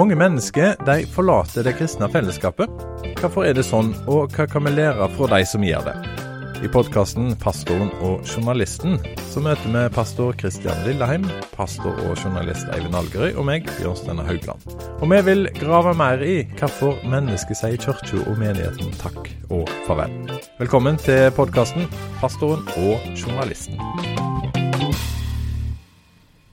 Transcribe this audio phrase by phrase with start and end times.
[0.00, 2.72] Mange mennesker de forlater det kristne fellesskapet.
[3.20, 6.19] Hvorfor er det sånn, og hva kan vi lære fra de som gjør det?
[6.60, 8.98] I podkasten 'Pastoren og journalisten'
[9.32, 11.24] så møter vi pastor Kristian Lilleheim,
[11.56, 14.60] pastor og journalist Eivind Algerøy og meg, Bjørn Steinar Haugland.
[15.00, 20.12] Og vi vil grave mer i hvorfor mennesket sier kirka og menigheten takk og farvel.
[20.60, 21.88] Velkommen til podkasten
[22.20, 23.80] 'Pastoren og journalisten'.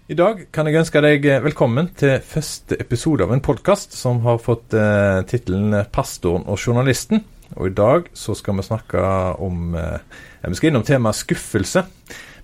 [0.08, 4.38] I dag kan jeg ønske deg velkommen til første episode av en podkast som har
[4.39, 7.28] fått eh, tittelen 'Pastoren og journalisten'.
[7.56, 9.02] Og i dag så skal vi snakke
[9.44, 10.00] om eh,
[10.48, 11.86] Vi skal innom temaet skuffelse.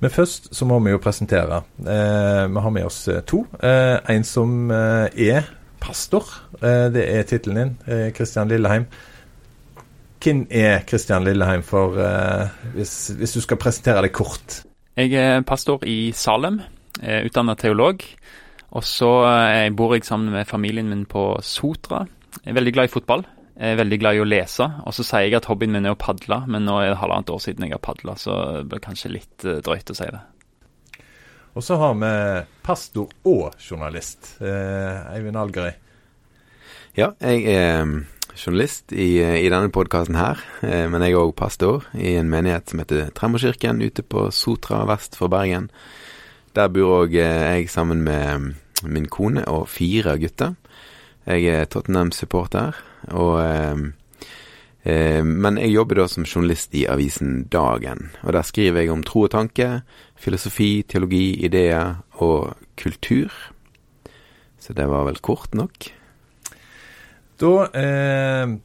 [0.03, 1.61] Men først så må vi jo presentere.
[1.79, 3.45] Eh, vi har med oss eh, to.
[3.63, 5.47] Eh, en som eh, er
[5.79, 6.27] pastor.
[6.59, 8.87] Eh, det er tittelen din, Kristian Lilleheim.
[10.23, 11.97] Hvem er Kristian Lilleheim, for
[12.75, 14.61] hvis, hvis, du skal presentere deg kort?
[14.95, 16.61] Jeg er pastor i Salem,
[17.03, 18.05] Utdanna teolog.
[18.71, 19.09] Og så
[19.75, 22.05] bor jeg sammen med familien min på Sotra.
[22.39, 23.25] Jeg er veldig glad i fotball.
[23.53, 25.93] Jeg er veldig glad i å lese, og så sier jeg at hobbyen min er
[25.93, 28.81] å padle, men nå er det halvannet år siden jeg har padla, så det blir
[28.81, 30.23] kanskje litt uh, drøyt å si det.
[31.53, 32.13] Og så har vi
[32.65, 35.75] pastor og journalist, eh, Eivind Algerøy.
[36.97, 37.99] Ja, jeg er mm,
[38.33, 42.73] journalist i, i denne podkasten her, eh, men jeg er òg pastor i en menighet
[42.73, 45.69] som heter Tremorkirken ute på Sotra vest for Bergen.
[46.57, 48.49] Der bor òg eh, jeg sammen med mm,
[48.89, 50.57] min kone og fire gutter.
[51.23, 52.75] Jeg er Tottenham-supporter,
[53.15, 53.83] og eh,
[54.83, 59.03] eh, Men jeg jobber da som journalist i avisen Dagen, og der skriver jeg om
[59.07, 59.81] tro og tanke,
[60.19, 63.31] filosofi, teologi, ideer og kultur.
[64.59, 65.89] Så det var vel kort nok.
[67.39, 68.57] Da eh,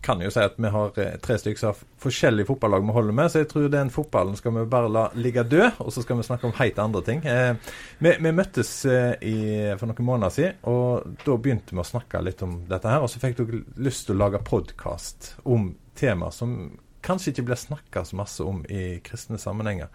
[0.00, 3.16] kan jo si at vi har eh, tre stykker som har forskjellige fotballag vi holder
[3.16, 6.20] med, så jeg tror den fotballen skal vi bare la ligge død, og så skal
[6.20, 7.24] vi snakke om helt andre ting.
[7.28, 7.52] Eh,
[7.98, 9.36] vi, vi, møttes eh, i,
[9.80, 13.04] for noen måneder siden, og da begynte vi å snakke litt om dette her.
[13.04, 16.56] Og så fikk dere lyst til å lage podkast om temaer som
[17.04, 19.92] kanskje ikke blir snakka så masse om i kristne sammenhenger.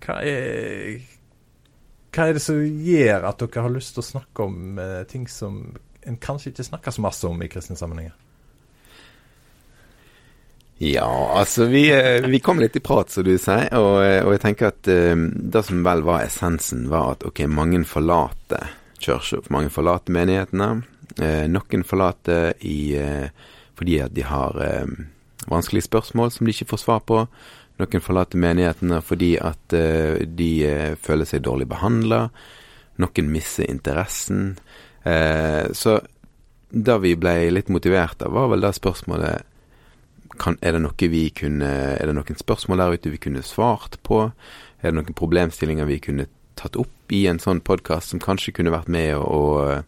[0.00, 1.00] Hva er,
[2.12, 5.28] hva er det som gjør at dere har lyst til å snakke om eh, ting
[5.28, 5.62] som
[6.08, 8.16] en kanskje ikke snakker så masse om i kristne sammenhenger?
[10.82, 14.32] Ja, altså vi, eh, vi, kom litt i prat, som du sier, og, eh, og
[14.32, 19.42] jeg tenker at um, det som vel var essensen, var at ok, mange forlater kirka,
[19.52, 20.70] mange forlater menighetene.
[21.50, 22.94] Noen forlater i,
[23.76, 24.56] fordi at de har
[25.50, 27.18] vanskelige spørsmål som de ikke får svar på.
[27.80, 29.74] Noen forlater menighetene fordi at
[30.38, 30.50] de
[31.02, 32.22] føler seg dårlig behandla.
[33.02, 34.54] Noen mister interessen.
[35.02, 35.98] så
[36.70, 39.49] det vi ble litt motivert av, var vel det spørsmålet
[40.40, 41.70] kan, er, det kunne,
[42.00, 44.30] er det noen spørsmål der ute vi kunne svart på?
[44.80, 48.72] Er det noen problemstillinger vi kunne tatt opp i en sånn podkast som kanskje kunne
[48.72, 49.82] vært med å,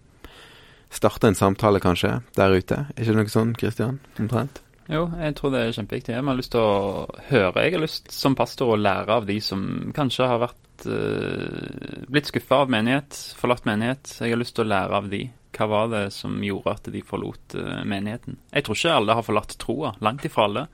[0.93, 2.85] starte en samtale, kanskje, der ute?
[2.93, 3.99] Er ikke det noe sånn, Kristian?
[4.21, 4.61] Omtrent?
[4.93, 6.13] Jo, jeg tror det er kjempeviktig.
[6.13, 7.65] Jeg har lyst til å høre.
[7.65, 9.63] Jeg har lyst som pastor å lære av de som
[9.97, 10.59] kanskje har vært
[10.89, 14.17] uh, blitt skuffa av menighet, forlatt menighet.
[14.21, 15.25] Jeg har lyst til å lære av de.
[15.53, 18.39] Hva var det som gjorde at de forlot uh, menigheten?
[18.53, 20.67] Jeg tror ikke alle har forlatt troa, langt ifra alle,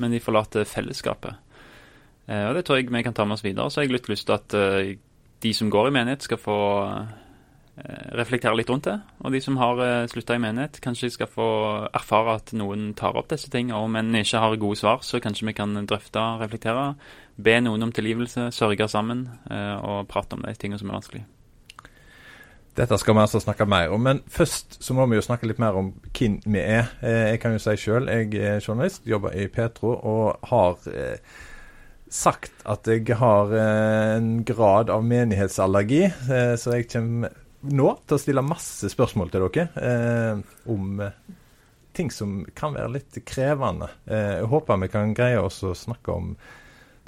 [0.00, 1.36] men de forlater fellesskapet.
[2.30, 3.68] Uh, og Det tror jeg vi kan ta med oss videre.
[3.70, 4.96] Så har jeg litt lyst til at uh,
[5.44, 6.58] de som går i menighet, skal få
[8.16, 8.94] reflektere litt rundt det.
[9.20, 9.76] Og de som har
[10.08, 11.48] slutta i menighet, kanskje skal få
[11.92, 13.76] erfare at noen tar opp disse tingene.
[13.76, 16.86] Og om en ikke har gode svar, så kanskje vi kan drøfte, reflektere,
[17.36, 21.24] be noen om tilgivelse, sørge sammen og prate om de tingene som er vanskelig.
[22.76, 25.60] Dette skal vi altså snakke mer om, men først så må vi jo snakke litt
[25.62, 26.90] mer om hvem vi er.
[27.00, 31.38] Eh, jeg kan jo si sjøl, jeg er journalist, jobber i Petro og har eh,
[32.12, 37.32] sagt at jeg har eh, en grad av menighetsallergi, eh, så jeg kommer
[37.64, 41.16] nå til å stille masse spørsmål til dere eh, om eh,
[41.96, 43.88] ting som kan være litt krevende.
[44.04, 46.34] jeg håper vi kan greie oss å snakke om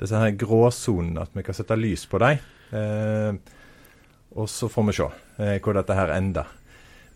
[0.00, 2.38] disse her gråsonene, at vi kan sette lys på dem.
[4.38, 5.06] og så får vi se
[5.38, 6.46] eh, hvor dette her ender.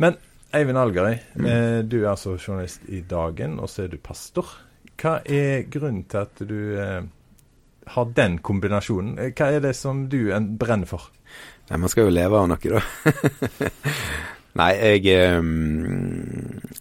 [0.02, 0.16] Men
[0.52, 1.46] Eivind Algerøy, mm.
[1.46, 4.50] eh, du er altså journalist i Dagen, og så er du pastor.
[5.00, 7.00] Hva er grunnen til at du eh,
[7.94, 9.16] har den kombinasjonen?
[9.18, 10.28] Eh, hva er det som du
[10.60, 11.08] brenner for?
[11.70, 13.70] Nei, Man skal jo leve av noe, da.
[14.60, 15.40] Nei, jeg eh,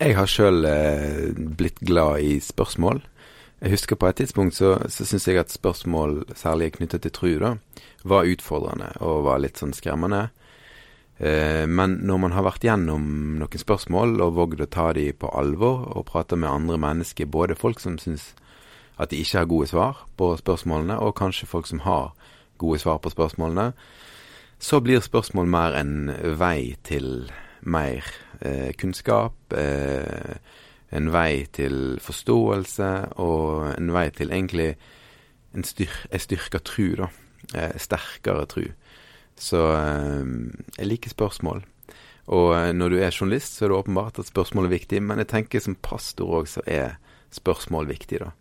[0.01, 2.99] Jeg har sjøl eh, blitt glad i spørsmål.
[3.61, 7.31] Jeg husker på et tidspunkt så, så syns jeg at spørsmål, særlig knyttet til tru,
[7.37, 7.51] da,
[8.03, 10.31] var utfordrende og var litt sånn skremmende.
[11.21, 13.03] Eh, men når man har vært gjennom
[13.37, 17.57] noen spørsmål og vågd å ta de på alvor, og prate med andre mennesker, både
[17.59, 18.31] folk som syns
[18.97, 22.15] at de ikke har gode svar på spørsmålene, og kanskje folk som har
[22.61, 23.71] gode svar på spørsmålene,
[24.61, 27.29] så blir spørsmål mer en vei til
[27.61, 28.09] mer
[28.41, 29.37] eh, kunnskap.
[29.53, 30.41] Eh,
[30.91, 32.91] en vei til forståelse,
[33.23, 34.73] og en vei til egentlig
[35.55, 37.11] en, styr, en styrka tru, da.
[37.57, 38.65] Eh, sterkere tru.
[39.39, 40.25] Så eh,
[40.77, 41.63] jeg liker spørsmål.
[42.31, 45.23] Og eh, når du er journalist, så er det åpenbart at spørsmål er viktig, men
[45.23, 46.99] jeg tenker som pastor òg, så er
[47.33, 48.31] spørsmål viktig, da.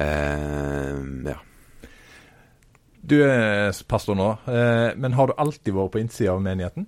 [0.00, 1.00] Eh,
[1.30, 1.38] ja.
[3.00, 6.86] Du er pastor nå, eh, men har du alltid vært på innsida av menigheten?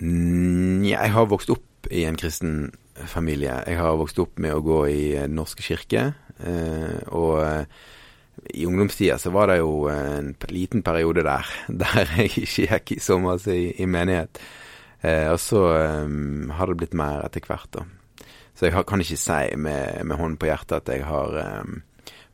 [0.00, 2.72] Mm, jeg har vokst opp i en kristen
[3.08, 3.54] familie.
[3.66, 6.10] Jeg har vokst opp med å gå i Den norske kirke.
[6.40, 7.64] Eh, og eh,
[8.56, 11.48] i ungdomstida så var det jo en liten periode der
[11.82, 14.40] der jeg ikke gikk i masse i, i menighet.
[15.02, 17.86] Eh, og så har det blitt mer etter hvert, da.
[18.54, 21.32] Så jeg kan ikke si med, med hånden på hjertet at jeg har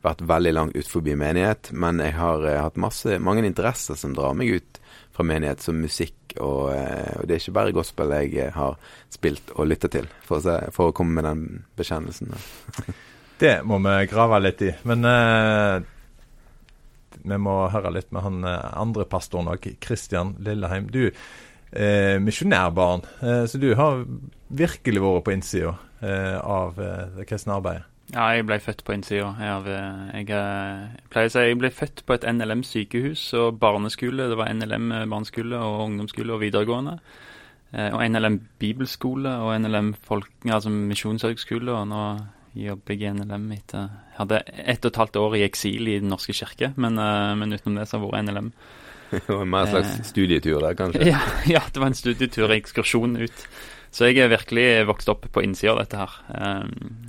[0.03, 4.35] vært veldig langt ut forbi menighet, men jeg har hatt masse, mange interesser som drar
[4.35, 4.81] meg ut
[5.17, 8.77] fra menighet, som musikk, og, uh, og det er ikke bare gospel jeg har
[9.13, 11.43] spilt og lytta til, for å, se, for å, komme med den
[11.79, 12.35] bekjennelsen.
[13.43, 14.71] det må vi grave litt i.
[14.89, 15.75] Men eh,
[17.17, 20.87] vi må høre litt med han andre pastoren òg, Kristian Lilleheim.
[20.93, 23.05] Du eh, misjonærbarn,
[23.49, 24.05] så du har
[24.47, 25.75] virkelig vært på innsida
[26.45, 27.89] av det kristne arbeidet?
[28.13, 29.33] Ja, jeg ble født på innsida.
[29.43, 34.29] Jeg, jeg, jeg, pleier å si jeg ble født på et NLM sykehus og barneskole.
[34.31, 36.95] Det var NLM barneskole og ungdomsskole og videregående.
[37.75, 41.75] Og NLM bibelskole og NLM folk, altså misjonshøgskole.
[41.75, 42.03] Og nå
[42.57, 45.99] jobber jeg i NLM etter Jeg hadde ett og et halvt år i eksil i
[45.99, 48.51] Den norske kirke, men, men utenom det så har jeg vært NLM.
[49.11, 51.05] Det var mer en slags studietur der, kanskje?
[51.13, 53.45] Ja, ja, det var en studietur, ekskursjon ut.
[53.97, 56.65] Så jeg er virkelig vokst opp på innsida av dette her, eh,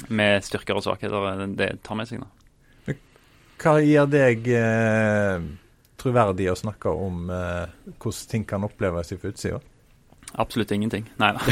[0.08, 1.43] med styrker og svakheter.
[1.58, 2.94] Det tar med seg, nå.
[3.58, 5.43] Hva gir deg eh,
[6.00, 7.67] troverdig å snakke om eh,
[7.99, 9.61] hvordan ting kan oppleves fra utsida?
[10.38, 11.11] Absolutt ingenting.
[11.20, 11.43] Nei da.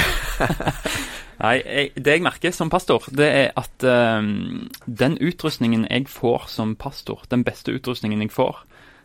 [1.43, 6.47] Nei, jeg, det jeg merker som pastor, det er at um, den utrustningen jeg får
[6.49, 8.63] som pastor, den beste utrustningen jeg får,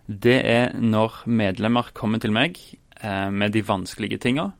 [0.08, 2.56] det er når medlemmer kommer til meg
[3.04, 4.52] eh, med de vanskelige tinga,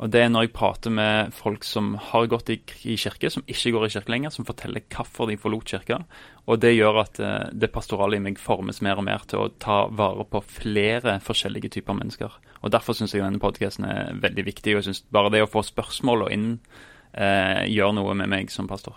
[0.00, 2.56] og det er når jeg prater med folk som har gått i,
[2.88, 5.98] i kirke, som ikke går i kirke lenger, som forteller hvorfor de forlot kirka.
[6.48, 9.50] Og det gjør at uh, det pastorale i meg formes mer og mer til å
[9.60, 12.38] ta vare på flere forskjellige typer mennesker.
[12.64, 14.72] Og derfor syns jeg denne podkasten er veldig viktig.
[14.72, 18.54] Og jeg synes bare det å få spørsmål og inn uh, gjør noe med meg
[18.54, 18.96] som pastor.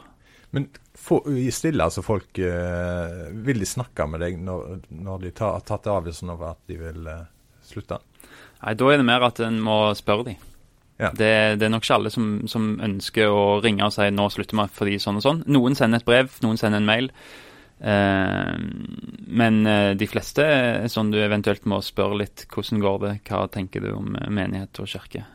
[0.56, 5.58] Men stiller stille altså folk uh, Vil de snakke med deg når, når de tar,
[5.58, 7.12] har tatt avgjørelsen over at de vil
[7.68, 8.00] slutte?
[8.64, 10.50] Nei, da er det mer at en må spørre dem.
[11.02, 11.10] Ja.
[11.10, 14.60] Det, det, er nok ikke alle som, som, ønsker å ringe og si 'nå slutter
[14.60, 15.44] vi fordi sånn og sånn'.
[15.50, 17.10] Noen sender et brev, noen sender en mail.
[17.84, 18.54] Eh,
[19.28, 23.48] men eh, de fleste er sånn du eventuelt må spørre litt 'hvordan går det', hva
[23.50, 25.26] tenker du om menighet og kirke?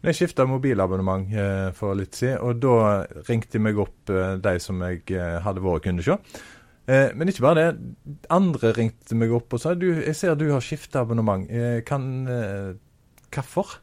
[0.00, 4.54] Jeg skifta mobilabonnement eh, for litt siden, og da ringte jeg meg opp eh, de
[4.62, 6.38] som jeg eh, hadde vært kunde hos.
[6.88, 8.22] Eh, men ikke bare det.
[8.32, 11.84] Andre ringte meg opp og sa du, 'jeg ser du har skifta abonnement'.
[11.84, 12.26] kan
[13.30, 13.80] Hvorfor?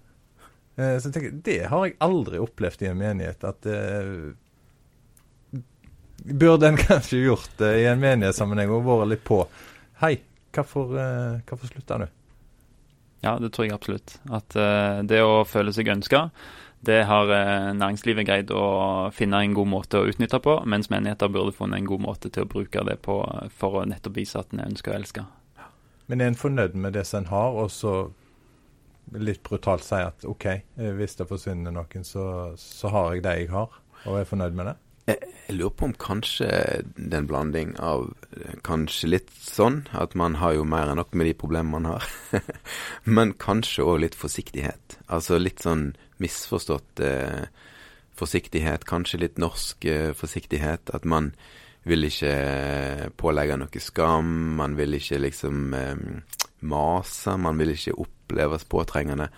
[0.78, 3.44] Eh, så jeg tenker, Det har jeg aldri opplevd i en menighet.
[3.44, 4.34] at uh,
[6.18, 9.42] Burde en kanskje gjort det i en menighetssammenheng og vært litt på.
[10.04, 10.20] Hei,
[10.54, 12.08] hvorfor, uh, hvorfor slutta du?
[13.26, 14.20] Ja, det tror jeg absolutt.
[14.30, 14.54] At
[15.10, 16.28] det å føle seg ønska,
[16.86, 17.32] det har
[17.74, 21.90] næringslivet greid å finne en god måte å utnytte på, mens menigheter burde funnet en
[21.90, 23.18] god måte til å bruke det på
[23.58, 25.26] for å nettopp vise at en ønsker å elske.
[26.06, 27.96] Men er en fornøyd med det som en har, og så
[29.16, 32.28] litt brutalt si at OK, eh, hvis det forsvinner noen, så,
[32.60, 34.76] så har jeg det jeg har, og er fornøyd med det?
[35.08, 36.48] Jeg, lurer på om kanskje
[36.98, 41.00] det er en blanding av eh, kanskje litt sånn, at man har jo mer enn
[41.00, 42.10] nok med de problemene man har.
[43.16, 44.98] Men kanskje òg litt forsiktighet.
[45.08, 47.48] Altså litt sånn misforstått eh,
[48.20, 48.84] forsiktighet.
[48.90, 50.92] Kanskje litt norsk eh, forsiktighet.
[50.92, 51.32] At man
[51.88, 52.34] vil ikke
[53.16, 54.34] pålegge noe skam.
[54.60, 56.04] Man vil ikke liksom eh,
[56.60, 57.38] mase.
[57.38, 59.30] Man vil ikke oppleves påtrengende.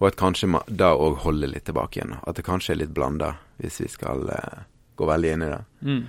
[0.00, 2.16] Og at kanskje da òg holder litt tilbake igjen.
[2.24, 4.62] At det kanskje er litt blanda, hvis vi skal uh,
[4.96, 5.60] gå veldig inn i det.
[5.84, 6.00] Mm.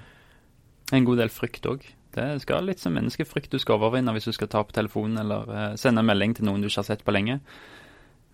[0.95, 1.83] En god del frykt òg.
[2.15, 5.51] Det skal litt som menneskefrykt du skal overvinne hvis du skal ta på telefonen eller
[5.51, 7.39] uh, sende en melding til noen du ikke har sett på lenge.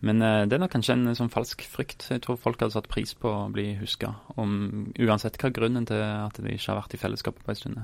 [0.05, 2.05] Men uh, det er nok kanskje en sånn falsk frykt.
[2.13, 6.37] Jeg tror folk hadde satt pris på å bli huska, uansett hva grunnen til at
[6.37, 7.81] de ikke har vært i fellesskapet på en stund.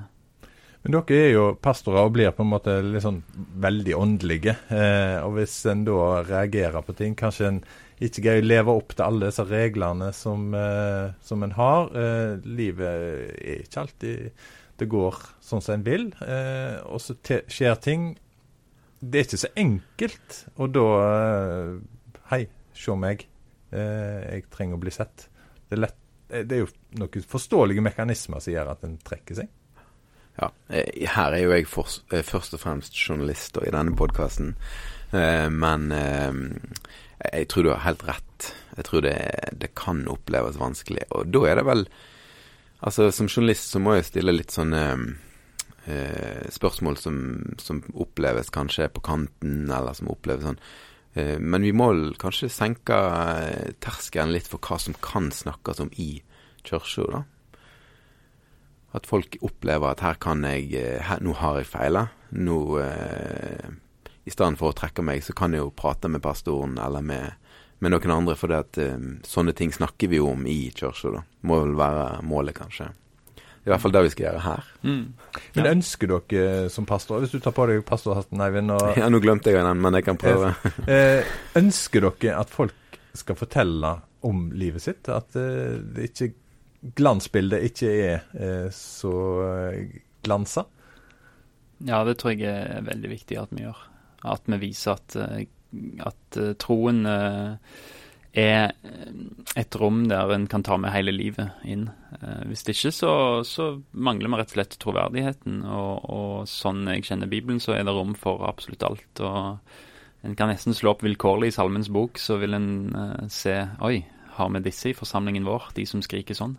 [0.83, 2.73] Men dere er jo pastorer og blir på en måte
[3.03, 3.21] sånn
[3.63, 4.57] veldig åndelige.
[4.67, 7.61] Eh, og hvis en da reagerer på ting, kanskje en
[8.03, 11.87] ikke greier å leve opp til alle disse reglene som, eh, som en har.
[11.95, 12.83] Eh, livet
[13.39, 14.31] er ikke alltid
[14.77, 16.09] det går sånn som en vil.
[16.19, 18.17] Eh, og så skjer ting.
[18.99, 20.39] Det er ikke så enkelt.
[20.57, 21.73] Og da eh,
[22.33, 22.43] Hei,
[22.75, 23.27] se meg.
[23.71, 25.29] Eh, jeg trenger å bli sett.
[25.69, 29.51] Det er, lett, det er jo noen forståelige mekanismer som gjør at en trekker seg.
[30.39, 34.55] Ja, her er jo jeg for, først og fremst journalist i denne podkasten,
[35.13, 38.47] men jeg tror du har helt rett.
[38.77, 39.17] Jeg tror det,
[39.61, 41.05] det, kan oppleves vanskelig.
[41.13, 41.85] Og da er det vel
[42.83, 44.81] Altså, som journalist så må jeg stille litt sånne
[45.87, 47.19] eh, spørsmål som,
[47.55, 50.59] som, oppleves kanskje på kanten, eller som oppleves sånn.
[51.15, 51.87] Eh, men vi må
[52.19, 56.09] kanskje senke eh, terskelen litt for hva som kan snakkes om i
[56.67, 57.23] kirka, da.
[58.93, 62.07] At folk opplever at her kan jeg eh, her, Nå har jeg feila.
[62.37, 63.71] Nå eh,
[64.23, 67.33] i stedet for å trekke meg, så kan jeg jo prate med pastoren eller med,
[67.83, 71.23] med noen andre, for at eh, sånne ting snakker vi jo om i kirka, da.
[71.49, 72.91] Må vel være målet, kanskje.
[73.63, 74.71] I hvert fall det vi skal gjøre her.
[74.83, 75.03] Mm.
[75.55, 79.21] Men ønsker dere som pastor, hvis du tar på deg pastorhatten, Eivind og Ja, nå
[79.23, 80.51] glemte jeg den, men jeg kan prøve.
[80.91, 81.23] eh,
[81.59, 83.93] ønsker dere at folk skal fortelle
[84.27, 85.07] om livet sitt?
[85.11, 86.33] At eh, det ikke
[86.83, 89.15] glansbildet ikke er eh, så
[89.47, 90.65] eh, glansa?
[91.83, 93.79] Ja, det tror jeg er veldig viktig at vi gjør.
[94.33, 95.45] At vi viser at, eh,
[96.03, 97.03] at troen
[98.33, 98.71] er
[99.57, 101.87] et rom der en kan ta med hele livet inn.
[102.49, 103.13] Hvis det ikke så,
[103.45, 105.59] så mangler vi rett og slett troverdigheten.
[105.65, 109.21] Og, og, sånn jeg kjenner Bibelen, så er det rom for absolutt alt.
[109.21, 112.69] Og en kan nesten slå opp vilkårlig i Salmens bok, så vil en
[113.33, 113.99] se Oi,
[114.37, 116.57] har vi disse i forsamlingen vår, de som skriker sånn?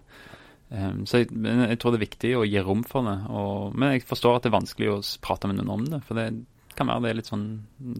[0.70, 3.18] Um, så jeg, jeg, tror det er viktig å gi rom for det.
[3.30, 6.00] Og, men jeg forstår at det er vanskelig å prate med noen om det.
[6.06, 6.30] For det,
[6.74, 7.48] kan være det er litt sånn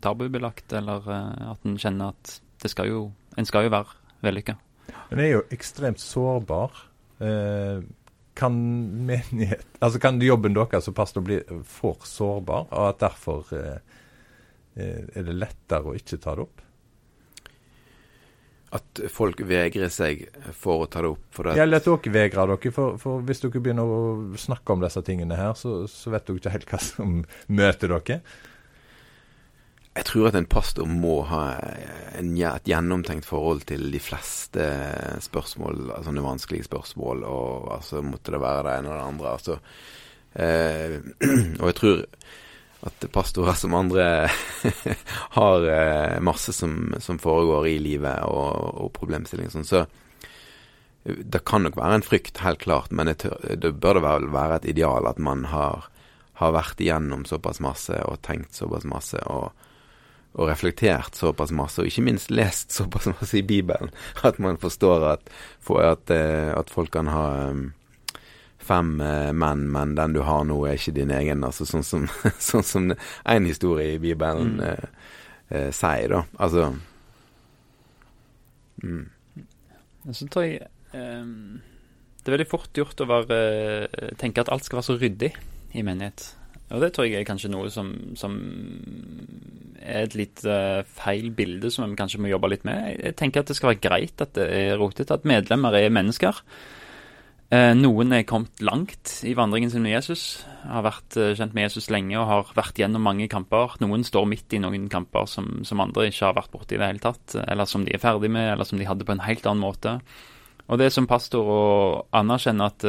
[0.03, 3.03] tabubelagt, eller uh, at en kjenner at det skal jo,
[3.37, 4.57] en skal jo være vellykka.
[5.11, 6.81] Men er jo ekstremt sårbar.
[7.23, 7.85] Eh,
[8.35, 8.57] kan
[9.07, 11.39] menighet Altså kan jobben deres som pastor bli
[11.71, 13.79] for sårbar, og at derfor eh,
[14.75, 16.64] eh, er det lettere å ikke ta det opp?
[18.75, 20.25] At folk vegrer seg
[20.59, 21.29] for å ta det opp?
[21.35, 22.73] For det ja, eller at dere vegrer dere.
[22.75, 24.01] For, for, hvis dere begynner å
[24.41, 28.19] snakke om disse tingene her, så, så vet dere ikke helt hva som møter dere.
[29.95, 31.43] Jeg tror at en pastor må ha
[32.19, 34.65] en, et gjennomtenkt forhold til de fleste
[35.23, 39.37] spørsmål, altså sånne vanskelige spørsmål, og altså måtte det være det ene eller det andre.
[39.37, 39.61] Altså,
[40.35, 40.97] eh,
[41.61, 42.03] og jeg tror
[42.85, 44.29] at pastorer som andre
[45.39, 49.69] har eh, masse som, som, foregår i livet, og, og problemstillinger sånn.
[49.69, 49.85] Så
[51.05, 53.29] det kan nok være en frykt, helt klart, men det,
[53.61, 55.89] det bør det vel være et ideal at man har,
[56.41, 59.21] har vært igjennom såpass masse og tenkt såpass masse.
[59.29, 59.53] og
[60.35, 63.93] og reflektert såpass masse, og ikke minst lest såpass masse i Bibelen,
[64.27, 65.29] at man forstår at,
[65.79, 67.27] at, eh, at folk kan ha
[68.65, 71.45] fem eh, menn, men den du har nå, er ikke din egen.
[71.47, 72.07] Altså sånn som,
[72.51, 74.65] sånn som en historie i Bibelen mm.
[74.69, 75.11] eh,
[75.51, 76.23] eh, sier, da.
[76.39, 76.71] Altså
[78.83, 79.05] mm.
[80.13, 81.63] Så tror jeg um,
[82.21, 83.39] Det er veldig fort gjort å være,
[84.21, 85.31] tenke at alt skal være så ryddig
[85.75, 86.27] i menighet.
[86.75, 88.37] Og det tror jeg er kanskje noe som, som
[89.85, 92.97] er et litt uh, feil bilde som vi kanskje må jobbe litt med.
[92.99, 96.41] Jeg tenker at det skal være greit at det er rotete, at medlemmer er mennesker.
[97.53, 101.67] Uh, noen er kommet langt i vandringen sin med Jesus, har vært uh, kjent med
[101.67, 103.77] Jesus lenge og har vært gjennom mange kamper.
[103.85, 106.89] Noen står midt i noen kamper som, som andre ikke har vært borti i det
[106.89, 109.45] hele tatt, eller som de er ferdig med, eller som de hadde på en helt
[109.47, 109.99] annen måte.
[110.65, 111.63] Og det er som pastor å
[112.17, 112.87] anerkjenne at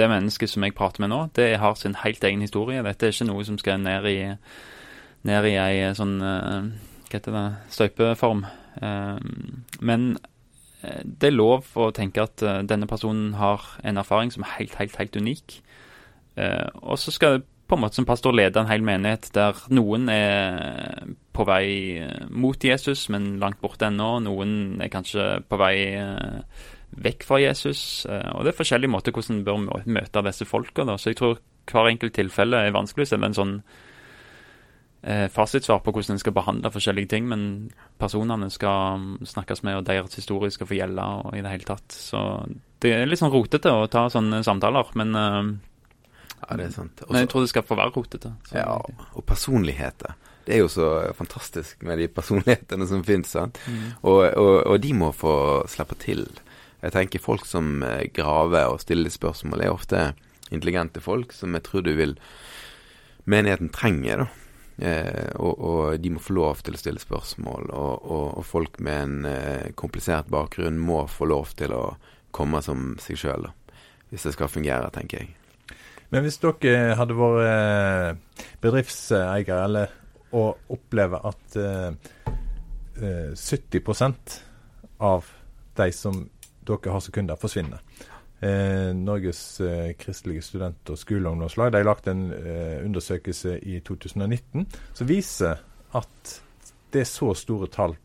[0.00, 2.80] det mennesket som jeg prater med nå, det har sin helt egen historie.
[2.82, 4.18] Dette er ikke noe som skal ned i,
[5.28, 7.44] ned i ei sånn Hva heter det
[7.76, 8.46] Støypeform.
[9.84, 10.14] Men
[10.82, 14.96] det er lov å tenke at denne personen har en erfaring som er helt, helt,
[14.98, 15.56] helt unik.
[16.82, 20.10] og så skal det på en måte som pastor lede en hel menighet der noen
[20.12, 24.18] er på vei mot Jesus, men langt borte ennå.
[24.26, 25.76] Noen er kanskje på vei
[27.00, 28.04] vekk fra Jesus.
[28.08, 30.84] Eh, og det er forskjellige måter hvordan en bør møte disse folka.
[30.96, 33.56] Så jeg tror hver enkelt tilfelle er vanskelig å sette en sånn
[35.02, 37.44] eh, fasitsvar på hvordan en skal behandle forskjellige ting, men
[38.00, 41.68] personene skal mm, snakkes med, og deres historie skal få gjelde og i det hele
[41.68, 41.86] tatt.
[41.94, 42.22] Så
[42.82, 45.52] det er litt sånn rotete å ta sånne samtaler, men eh,
[46.42, 47.04] ja, det er sant.
[47.04, 48.34] Også, men jeg tror det skal få være rotete.
[48.54, 50.16] Ja, og personligheter.
[50.42, 53.34] Det er jo så fantastisk med de personlighetene som finnes.
[53.36, 53.84] Mm.
[54.02, 55.34] Og, og, og, de må få
[55.70, 56.26] slippe til.
[56.82, 60.06] Jeg tenker folk som eh, graver og stiller spørsmål, er ofte
[60.52, 62.16] intelligente folk som jeg tror du vil
[63.30, 64.41] menigheten trenger, da.
[64.78, 68.80] Eh, og, og, de må få lov til å stille spørsmål, og, og, og folk
[68.80, 71.84] med en eh, komplisert bakgrunn må få lov til å
[72.32, 73.50] komme som seg sjøl,
[74.10, 75.34] hvis det skal fungere, tenker jeg.
[76.12, 79.92] Men hvis dere hadde vært eh, bedriftseiere, eller
[80.32, 82.12] å oppleve at eh,
[83.36, 84.40] 70 eh,
[85.04, 85.28] av
[85.76, 86.24] de som
[86.62, 87.80] dere har som kunder, forsvinner,
[88.42, 91.74] eh, Norges eh, kristelige student- og skoleungdomslag.
[91.74, 95.62] Har lagt en eh, undersøkelse i 2019 som viser
[95.98, 96.40] at
[96.92, 97.96] det er så store tall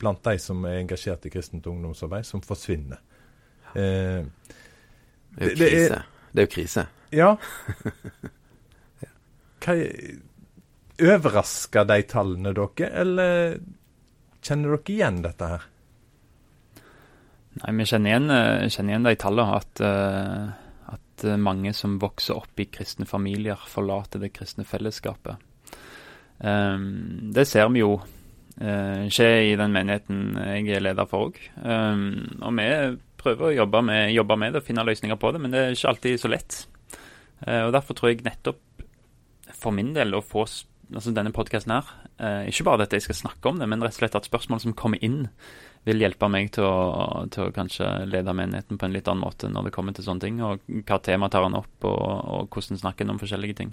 [0.00, 3.00] blant de som er engasjert i kristent ungdomsarbeid, som forsvinner.
[3.74, 4.24] Eh,
[5.36, 6.02] det er jo krise.
[6.30, 6.86] Det er jo krise.
[7.14, 7.34] Ja.
[9.60, 9.76] Hva
[11.00, 13.54] Overrasker de tallene dere, eller
[14.44, 15.69] kjenner dere igjen dette her?
[17.58, 19.58] Nei, vi kjenner igjen, eh, kjenner igjen de tallene.
[19.58, 25.42] At, uh, at, mange som vokser opp i kristne familier, forlater det kristne fellesskapet.
[26.40, 31.40] Um, det ser vi jo uh, skje i den menigheten jeg er leder for òg.
[31.60, 32.68] Um, og vi
[33.20, 35.76] prøver å jobbe med, jobbe med, det og finne løsninger på det, men det er
[35.76, 36.62] ikke alltid så lett.
[37.44, 38.86] Uh, og Derfor tror jeg nettopp
[39.60, 41.90] for min del å få altså denne podkasten her,
[42.50, 44.72] ikke bare at jeg skal snakke om det, men rett og slett at spørsmål som
[44.76, 45.28] kommer inn
[45.88, 49.48] vil hjelpe meg til å, til å, kanskje lede menigheten på en litt annen måte
[49.48, 50.42] når det kommer til sånne ting.
[50.44, 53.72] Og hva tema tar han opp, og, og hvordan snakker han om forskjellige ting.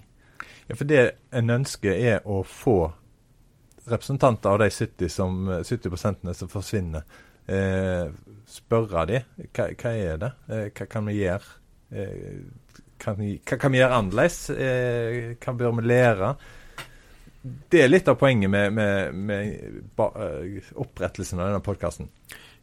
[0.67, 1.03] Ja, for Det
[1.35, 2.79] en ønsker, er å få
[3.87, 7.03] representanter av de 70, som, 70 som forsvinner,
[7.47, 8.07] eh,
[8.51, 9.21] spørre de,
[9.55, 10.31] hva, hva er det?
[10.47, 11.55] Eh, hva kan vi gjøre?
[11.91, 12.39] Eh,
[12.99, 14.39] kan vi, hva kan vi gjøre annerledes?
[14.51, 16.33] Eh, hva bør vi lære?
[17.43, 22.09] Det er litt av poenget med, med, med eh, opprettelsen av denne podkasten.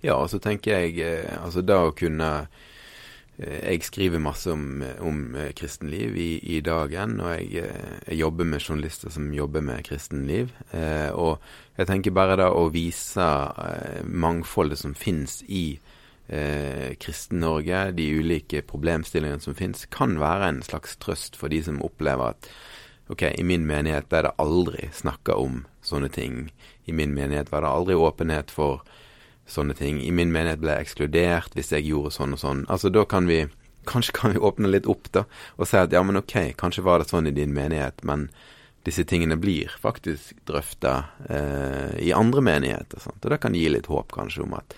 [0.05, 2.31] Ja, og så tenker jeg eh, altså da å kunne
[3.39, 5.23] eh, Jeg skriver masse om, om
[5.57, 7.65] kristenliv i, i, dagen, og jeg,
[8.05, 10.53] jeg, jobber med journalister som jobber med kristenliv.
[10.77, 11.41] Eh, og
[11.79, 13.31] jeg tenker bare da å vise
[14.05, 15.67] mangfoldet som finnes i
[16.29, 21.83] eh, Kristen-Norge, de ulike problemstillingene som finnes, kan være en slags trøst for de som
[21.85, 22.51] opplever at
[23.13, 26.49] Ok, i min menighet ble det aldri snakka om sånne ting.
[26.89, 28.81] I min menighet var det aldri åpenhet for
[29.47, 30.01] sånne ting.
[30.01, 32.65] I min menighet ble jeg ekskludert hvis jeg gjorde sånn og sånn.
[32.73, 33.45] Altså, da kan vi
[33.85, 35.27] Kanskje kan vi åpne litt opp, da,
[35.61, 38.31] og si at ja, men ok, kanskje var det sånn i din menighet, men
[38.89, 40.95] disse tingene blir faktisk drøfta
[41.29, 43.03] eh, i andre menigheter.
[43.05, 43.21] Sant?
[43.21, 44.73] Og det kan gi litt håp, kanskje, om at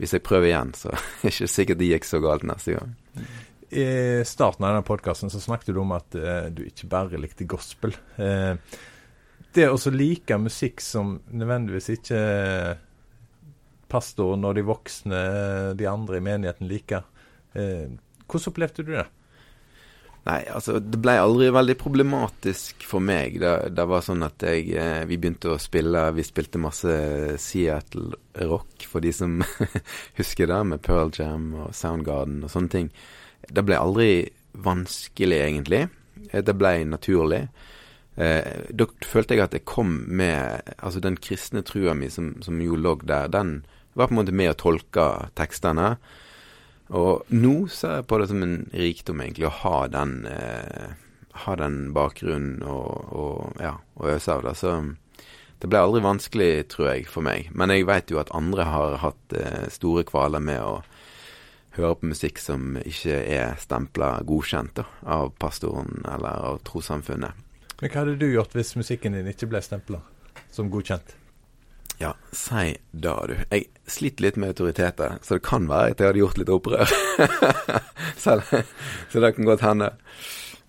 [0.00, 2.96] hvis jeg prøver igjen, så er det ikke sikkert det gikk så galt neste gang.
[3.70, 3.86] I
[4.26, 7.96] starten av denne podkasten snakket du om at eh, du ikke bare likte gospel.
[8.16, 8.54] Eh,
[9.56, 12.20] det å like musikk som nødvendigvis ikke
[13.88, 15.20] pastoren og de voksne,
[15.78, 17.06] de andre i menigheten liker,
[17.54, 17.88] eh,
[18.26, 19.06] hvordan opplevde du det?
[20.26, 23.36] Nei, altså det ble aldri veldig problematisk for meg.
[23.38, 26.96] Det, det var sånn at jeg eh, Vi begynte å spille Vi spilte masse
[27.38, 28.18] Seattle
[28.50, 29.38] rock, for de som
[30.18, 32.90] husker det, med Pearl Jam og Soundgarden og sånne ting.
[33.46, 34.10] Det ble aldri
[34.52, 35.86] vanskelig, egentlig.
[36.30, 37.46] Eh, det ble naturlig.
[38.16, 42.60] Eh, da følte jeg at jeg kom med Altså, den kristne trua mi som, som
[42.64, 45.96] jo lå der, den var på en måte med å tolke tekstene.
[46.96, 50.92] Og nå ser jeg på det som en rikdom, egentlig, å ha den, eh,
[51.46, 54.54] ha den bakgrunnen og, og, ja, og øse av det.
[54.60, 54.76] Så
[55.62, 57.50] det ble aldri vanskelig, tror jeg, for meg.
[57.56, 60.76] Men jeg vet jo at andre har hatt eh, store kvaler med å
[61.76, 67.44] høre på musikk som ikke er stempla godkjent da, av pastoren eller av trossamfunnet.
[67.80, 70.00] Men hva hadde du gjort hvis musikken din ikke ble stempla
[70.52, 71.16] som godkjent?
[72.00, 73.36] Ja, si da, du.
[73.50, 76.96] Jeg sliter litt med autoriteter, så det kan være at jeg hadde gjort litt opprør.
[78.22, 78.36] så,
[79.12, 79.92] så det kan godt hende.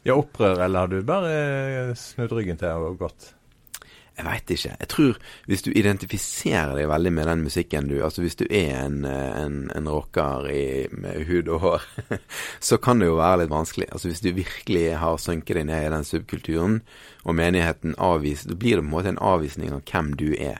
[0.07, 3.33] Ja, opprør, eller har du bare snudd ryggen til og gått?
[4.17, 4.71] Jeg veit ikke.
[4.81, 8.71] Jeg tror hvis du identifiserer deg veldig med den musikken du Altså hvis du er
[8.79, 11.85] en, en, en rocker i, med hud og hår,
[12.71, 13.91] så kan det jo være litt vanskelig.
[13.91, 16.81] Altså hvis du virkelig har sunket deg ned i den subkulturen,
[17.27, 20.59] og menigheten avviser Da blir det på en måte en avvisning av hvem du er.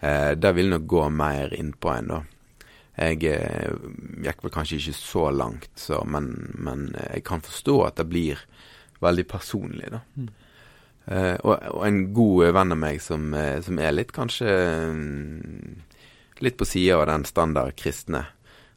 [0.00, 2.24] Eh, det vil nok gå mer innpå en, da.
[2.98, 3.76] Jeg eh,
[4.24, 8.40] gikk vel kanskje ikke så langt, så, men, men jeg kan forstå at det blir
[9.04, 10.06] veldig personlig, da.
[10.16, 10.30] Mm.
[11.08, 14.48] Uh, og, og, en god venn av meg som, uh, som er litt kanskje
[14.92, 15.78] um,
[16.44, 18.26] litt på sida av den standard kristne.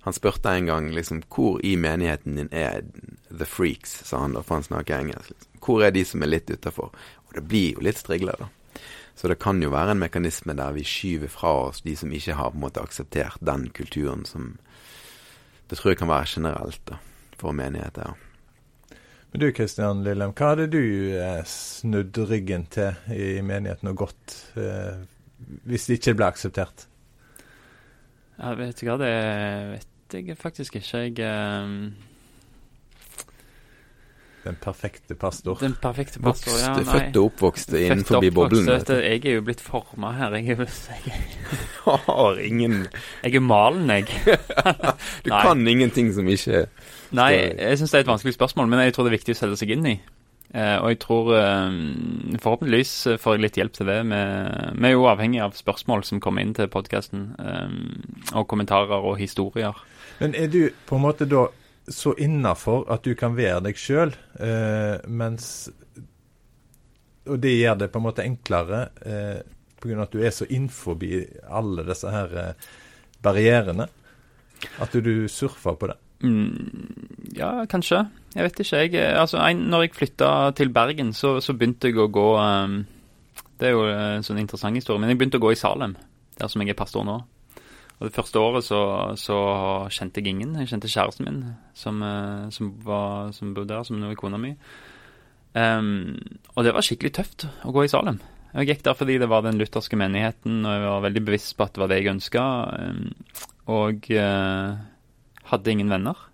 [0.05, 2.85] Han spurte en gang liksom hvor i menigheten din er
[3.29, 5.33] the freaks, sa han da, for han snakker engelsk.
[5.33, 5.59] Liksom.
[5.61, 6.95] Hvor er de som er litt utafor?
[7.27, 8.79] Og det blir jo litt strigler, da.
[9.13, 12.39] Så det kan jo være en mekanisme der vi skyver fra oss de som ikke
[12.39, 14.55] har på en måte akseptert den kulturen som
[15.69, 16.97] Det tror jeg kan være generelt da,
[17.39, 18.09] for menigheter.
[18.09, 18.30] Ja.
[19.31, 20.81] Men du Kristian Lillem, hva hadde du
[21.15, 24.99] eh, snudd ryggen til i menigheten og gått eh,
[25.69, 26.87] hvis det ikke ble akseptert?
[28.41, 29.13] Jeg vet ikke hva, det
[29.71, 31.03] vet jeg faktisk ikke.
[31.05, 32.11] Jeg eh,
[34.43, 35.58] Den perfekte pastor.
[35.62, 36.71] Den perfekte pastor, ja.
[36.73, 36.86] Nei.
[36.88, 38.69] født og oppvokst innenfor boblen.
[38.89, 40.34] Jeg er jo blitt forma her.
[40.39, 40.63] Jeg er,
[41.06, 41.19] jeg,
[41.86, 42.88] Har ingen
[43.23, 44.08] jeg er malen, jeg.
[45.25, 45.43] Du Nei.
[45.45, 46.65] kan ingenting som ikke
[47.13, 49.39] Nei, jeg syns det er et vanskelig spørsmål, men jeg tror det er viktig å
[49.43, 49.95] sette seg inn i.
[50.56, 51.77] Eh, og jeg tror eh,
[52.41, 54.01] Forhåpentligvis får jeg litt hjelp til det.
[54.10, 54.21] Vi
[54.82, 57.34] vi er jo avhengig av spørsmål som kommer inn til podkasten,
[58.34, 59.77] og kommentarer og historier.
[60.21, 61.45] Men er du på en måte da
[61.91, 65.69] så innafor at du kan være deg sjøl, eh, mens
[67.30, 69.41] Og det gjør det på en måte enklere eh,
[69.82, 70.01] pga.
[70.01, 70.97] at du er så innenfor
[71.47, 72.69] alle disse her eh,
[73.21, 73.86] barrierene?
[74.82, 75.97] At du, surfer på det?
[76.21, 78.06] Mm, ja, kanskje.
[78.34, 78.82] Jeg vet ikke.
[78.82, 82.27] Jeg, eh, altså, en, når jeg flytta til Bergen, så, så begynte jeg å gå
[82.38, 82.82] um,
[83.60, 85.95] Det er jo en sånn interessant historie, men jeg begynte å gå i Salem,
[86.39, 87.19] der som jeg er pastor nå.
[88.01, 88.81] Og Det første året så,
[89.21, 89.37] så
[89.93, 90.55] kjente jeg ingen.
[90.57, 91.41] Jeg kjente kjæresten min,
[91.77, 94.55] som, eh, som, var, som bodde der, som nå er kona mi.
[95.53, 96.17] Um,
[96.55, 98.17] og det var skikkelig tøft å gå i Salem.
[98.55, 101.67] Jeg gikk der fordi det var den lutherske menigheten, og jeg var veldig bevisst på
[101.67, 102.45] at det var det jeg ønska.
[103.69, 104.81] og uh,
[105.51, 106.25] hadde ingen venner.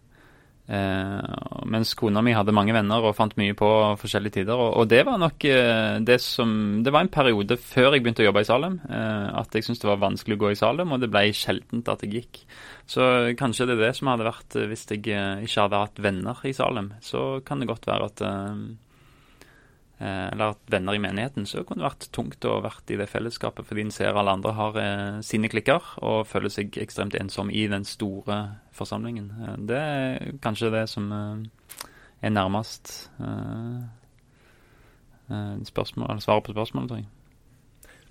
[0.67, 1.27] Eh,
[1.71, 3.69] mens kona mi hadde mange venner og fant mye på
[4.01, 4.59] forskjellige tider.
[4.59, 6.49] Og, og det var nok eh, det som
[6.83, 9.83] Det var en periode før jeg begynte å jobbe i Salem, eh, at jeg syntes
[9.83, 12.41] det var vanskelig å gå i Salem, og det ble sjeldent at jeg gikk.
[12.87, 13.07] Så
[13.39, 16.91] kanskje det er det som hadde vært hvis jeg ikke hadde hatt venner i Salem.
[17.03, 18.27] Så kan det godt være at
[19.99, 23.65] eller at venner i menigheten, så kunne det vært tungt å vært i det fellesskapet,
[23.65, 27.63] fordi en ser alle andre har eh, sine klikker og føler seg ekstremt ensom i
[27.71, 28.37] den store
[28.77, 29.31] forsamlingen.
[29.41, 31.87] Eh, det er kanskje det som eh,
[32.21, 33.81] er nærmest eh,
[35.33, 37.09] eh, spørsmål, svaret på spørsmålet, tror jeg.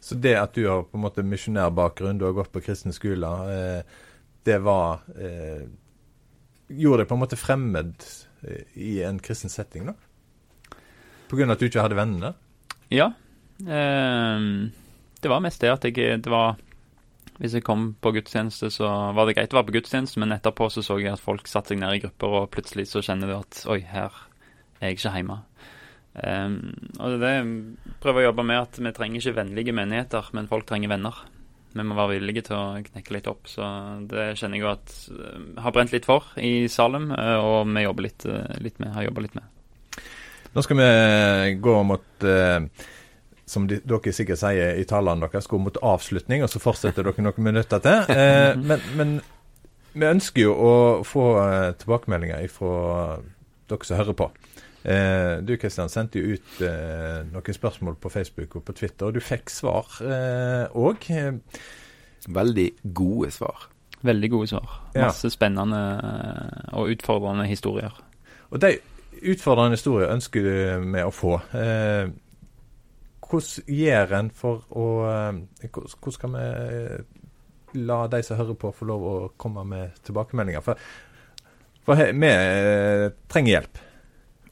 [0.07, 3.51] Så det at du har på en måte misjonærbakgrunn, du har gått på kristne skoler,
[3.55, 3.99] eh,
[4.47, 5.67] det var eh,
[6.67, 8.03] Gjorde deg på en måte fremmed
[8.43, 9.93] eh, i en kristen setting, da?
[11.31, 12.33] På grunn av at du ikke hadde vennene?
[12.93, 13.11] Ja.
[13.61, 14.47] Eh,
[15.23, 16.59] det var mest det at jeg Det var
[17.39, 20.71] Hvis jeg kom på gudstjeneste, så var det greit å være på gudstjeneste, men etterpå
[20.73, 23.35] så så jeg at folk satte seg ned i grupper, og plutselig så kjenner du
[23.37, 24.15] at Oi, her
[24.81, 25.37] er jeg ikke hjemme.
[26.25, 26.57] Ehm,
[26.97, 30.31] og det er det jeg prøver å jobbe med, at vi trenger ikke vennlige menigheter,
[30.37, 31.19] men folk trenger venner.
[31.77, 33.51] Vi må være villige til å knekke litt opp.
[33.53, 33.67] Så
[34.09, 37.85] det kjenner jeg jo at eh, har brent litt for i Salem, eh, og vi
[37.85, 39.53] jobber litt, eh, litt med, har jobba litt med.
[40.57, 42.87] Nå skal vi gå mot eh,
[43.47, 47.25] som de, dere sikkert sier i talene deres, gå mot avslutning, og så fortsetter dere
[47.27, 48.09] noen minutter til.
[48.17, 49.17] Eh, men, men
[49.93, 50.75] vi ønsker jo å
[51.07, 52.75] få eh, tilbakemeldinger fra
[53.69, 54.31] dere som hører på.
[54.87, 59.17] Eh, du Kristian, sendte jo ut eh, noen spørsmål på Facebook og på Twitter, og
[59.17, 60.01] du fikk svar
[60.73, 61.09] òg.
[62.27, 63.69] Veldig gode svar.
[64.07, 64.75] Veldig gode svar.
[64.95, 65.09] Ja.
[65.09, 67.95] Masse spennende eh, og utfordrende historier.
[68.51, 68.77] og de
[69.23, 71.37] utfordrende historie ønsker du med å få.
[71.57, 72.09] Eh,
[73.27, 77.25] hvordan gjør en for å eh, Hvordan skal vi eh,
[77.87, 80.65] la de som hører på, få lov å komme med tilbakemeldinger?
[80.65, 80.79] For,
[81.87, 83.83] for vi eh, trenger hjelp.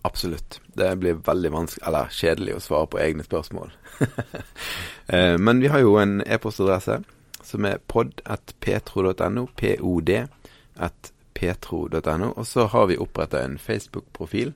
[0.04, 0.60] Absolutt.
[0.76, 3.74] Det blir veldig vanskelig, eller kjedelig å svare på egne spørsmål.
[5.04, 6.94] Eh, Men vi har jo en e-postadresse
[7.44, 10.12] som er pod.petro.no, pod
[10.80, 12.32] at petro.no.
[12.32, 14.54] Og så har vi oppretta en Facebook-profil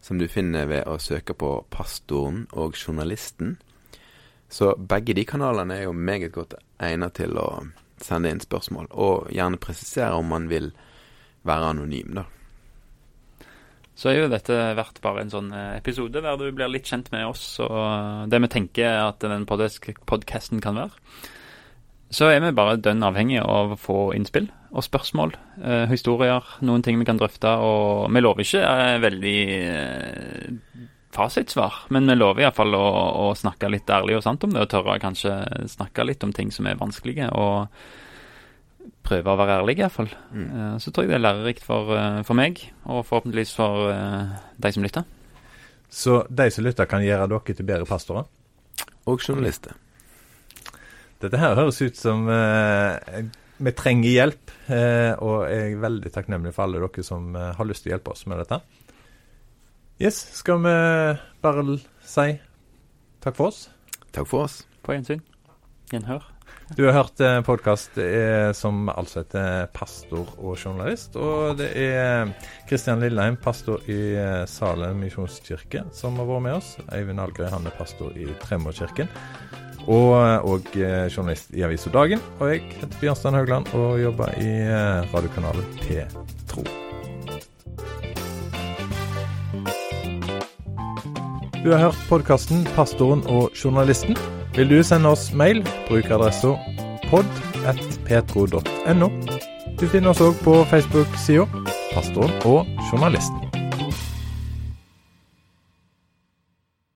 [0.00, 3.56] som du finner ved å søke på Pastoren og Journalisten.
[4.48, 7.48] Så begge de kanalene er jo meget godt egnet til å
[8.00, 10.70] sende inn spørsmål, og gjerne presisere om man vil
[11.48, 12.28] være anonym, da.
[13.98, 17.08] Så er jo dette vært bare en sånn eh, episode der du blir litt kjent
[17.10, 20.94] med oss og det vi tenker at den podkasten kan være.
[22.10, 26.84] Så er vi bare dønn avhengige av å få innspill og spørsmål, eh, historier, noen
[26.84, 27.50] ting vi kan drøfte.
[27.64, 32.88] Og vi lover ikke eh, veldig eh, fasitsvar, men vi lover iallfall å,
[33.28, 35.34] å snakke litt ærlig og sant om det, og tørre kanskje
[35.68, 37.32] snakke litt om ting som er vanskelige.
[37.32, 37.68] og
[39.08, 40.10] prøve å være ærlig, iallfall.
[40.32, 40.46] Mm.
[40.48, 44.38] Eh, så tror jeg det er lærerikt for, eh, for meg, og forhåpentligvis for eh,
[44.56, 45.04] de som lytter.
[45.88, 48.28] Så de som lytter, kan gjøre dere til bedre pastorer.
[49.08, 49.76] Og journalister.
[51.18, 53.24] Dette her høres ut som eh,
[53.58, 57.66] vi trenger hjelp, eh, og jeg er veldig takknemlig for alle dere som eh, har
[57.66, 58.60] lyst til å hjelpe oss med dette.
[59.98, 60.74] Yes, skal vi
[61.42, 61.64] bare
[62.06, 62.28] si
[63.18, 63.64] takk for oss?
[64.14, 64.60] Takk for oss.
[64.86, 65.24] På gjensyn.
[65.90, 66.22] Gjenhør.
[66.76, 67.96] Du har hørt en podkast
[68.54, 71.16] som altså heter 'Pastor og journalist'.
[71.16, 72.28] Og det er
[72.68, 76.76] Kristian Lilleheim, pastor i eh, Salem misjonskirke, som har vært med oss.
[76.92, 79.08] Eivind Algrøy, han er pastor i Tremorkirken.
[79.88, 80.12] Og,
[80.44, 82.20] og eh, journalist i Avisa Dagen.
[82.38, 84.52] Og jeg heter Bjørnstein Haugland og jobber i
[85.14, 86.68] radiokanalen P3.
[91.64, 94.18] Du har hørt podkasten 'Pastoren og journalisten'.
[94.56, 96.54] Vil du sende oss mail, bruk adressa
[97.10, 99.08] pod.petro.no.
[99.80, 101.44] Du finner oss òg på Facebook-sida
[101.92, 103.47] 'Pastoren og journalisten'.